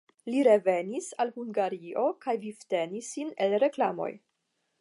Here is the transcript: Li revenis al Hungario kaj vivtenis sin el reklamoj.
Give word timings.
Li 0.35 0.39
revenis 0.45 1.09
al 1.25 1.33
Hungario 1.35 2.07
kaj 2.25 2.37
vivtenis 2.49 3.15
sin 3.17 3.33
el 3.47 3.57
reklamoj. 3.67 4.13